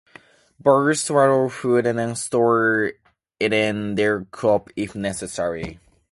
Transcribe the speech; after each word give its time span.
Birds 0.59 1.03
swallow 1.03 1.47
food 1.47 1.85
and 1.85 2.17
store 2.17 2.93
it 3.39 3.53
in 3.53 3.93
their 3.93 4.25
crop 4.31 4.69
if 4.75 4.95
necessary. 4.95 5.79